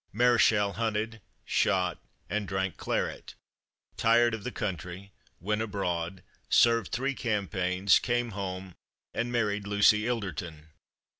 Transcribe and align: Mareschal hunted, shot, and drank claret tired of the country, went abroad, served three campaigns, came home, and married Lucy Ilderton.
Mareschal 0.11 0.73
hunted, 0.77 1.21
shot, 1.45 1.99
and 2.27 2.47
drank 2.47 2.75
claret 2.75 3.35
tired 3.97 4.33
of 4.33 4.43
the 4.43 4.49
country, 4.51 5.11
went 5.39 5.61
abroad, 5.61 6.23
served 6.49 6.91
three 6.91 7.13
campaigns, 7.13 7.99
came 7.99 8.31
home, 8.31 8.73
and 9.13 9.31
married 9.31 9.67
Lucy 9.67 10.07
Ilderton. 10.07 10.69